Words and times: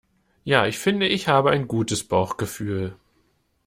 Ja, 0.43 0.65
ich 0.65 0.79
finde 0.79 1.07
ich 1.07 1.27
habe 1.27 1.51
ein 1.51 1.67
gutes 1.67 2.03
Bauchgefühl. 2.03 2.95